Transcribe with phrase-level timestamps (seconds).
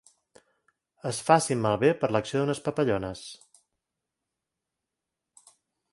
[1.09, 3.23] Es facin malbé per l'acció d'unes papallones.